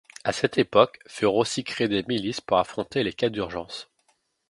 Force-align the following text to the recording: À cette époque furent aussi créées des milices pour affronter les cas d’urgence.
À 0.23 0.31
cette 0.31 0.57
époque 0.57 0.97
furent 1.05 1.35
aussi 1.35 1.63
créées 1.63 1.87
des 1.87 2.01
milices 2.07 2.41
pour 2.41 2.57
affronter 2.57 3.03
les 3.03 3.13
cas 3.13 3.29
d’urgence. 3.29 3.87